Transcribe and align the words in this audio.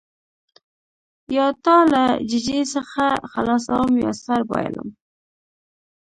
یا 1.35 1.47
تا 1.63 1.77
له 1.93 2.03
ججې 2.29 2.59
څخه 2.73 3.05
خلاصوم 3.31 3.91
یا 4.03 4.11
سر 4.23 4.41
بایلم. 4.49 4.87